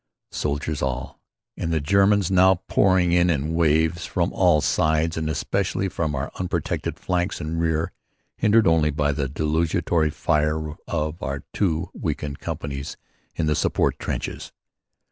[0.31, 1.19] Soldiers all.
[1.55, 6.31] And the Germans now pouring in in waves from all sides, and especially from our
[6.39, 7.91] unprotected flanks and rear,
[8.35, 12.97] hindered only by the desultory rifle fire of our two weakened companies
[13.35, 14.51] in the support trenches.